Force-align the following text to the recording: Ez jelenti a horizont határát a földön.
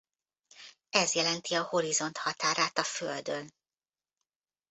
Ez 0.89 1.13
jelenti 1.15 1.53
a 1.53 1.63
horizont 1.63 2.17
határát 2.17 2.77
a 2.77 2.83
földön. 2.83 3.53